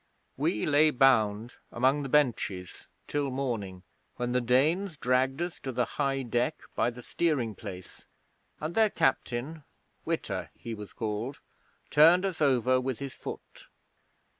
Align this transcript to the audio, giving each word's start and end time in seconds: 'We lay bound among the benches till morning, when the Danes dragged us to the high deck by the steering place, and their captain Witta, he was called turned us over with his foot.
'We 0.35 0.65
lay 0.65 0.89
bound 0.89 1.57
among 1.71 2.01
the 2.01 2.09
benches 2.09 2.87
till 3.07 3.29
morning, 3.29 3.83
when 4.15 4.31
the 4.31 4.41
Danes 4.41 4.97
dragged 4.97 5.43
us 5.43 5.59
to 5.59 5.71
the 5.71 5.85
high 5.85 6.23
deck 6.23 6.61
by 6.73 6.89
the 6.89 7.03
steering 7.03 7.53
place, 7.53 8.07
and 8.59 8.73
their 8.73 8.89
captain 8.89 9.63
Witta, 10.03 10.49
he 10.57 10.73
was 10.73 10.91
called 10.91 11.39
turned 11.91 12.25
us 12.25 12.41
over 12.41 12.81
with 12.81 12.97
his 12.97 13.13
foot. 13.13 13.67